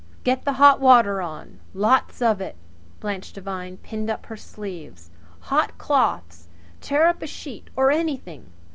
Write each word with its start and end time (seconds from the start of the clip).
"Get 0.23 0.45
the 0.45 0.53
hot 0.53 0.79
water 0.81 1.21
on 1.21 1.59
lots 1.75 2.23
of 2.23 2.41
it!" 2.41 2.55
Blanche 2.99 3.33
Devine 3.33 3.77
pinned 3.77 4.09
up 4.09 4.25
her 4.25 4.35
sleeves. 4.35 5.11
"Hot 5.41 5.77
cloths! 5.77 6.47
Tear 6.79 7.05
up 7.05 7.21
a 7.21 7.27
sheet 7.27 7.69
or 7.75 7.91
anything! 7.91 8.51